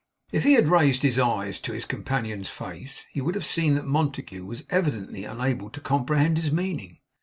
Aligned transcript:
If 0.31 0.45
he 0.45 0.53
had 0.53 0.67
raised 0.67 1.03
his 1.03 1.19
eyes 1.19 1.59
to 1.59 1.73
his 1.73 1.85
companion's 1.85 2.49
face, 2.49 3.05
he 3.11 3.21
would 3.21 3.35
have 3.35 3.45
seen 3.45 3.75
that 3.75 3.85
Montague 3.85 4.43
was 4.43 4.63
evidently 4.71 5.25
unable 5.25 5.69
to 5.69 5.79
comprehend 5.79 6.37
his 6.37 6.51
meaning. 6.51 6.97